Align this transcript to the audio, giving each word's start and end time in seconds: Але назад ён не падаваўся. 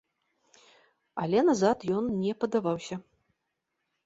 Але 1.23 1.43
назад 1.49 1.85
ён 1.99 2.09
не 2.23 2.33
падаваўся. 2.45 2.95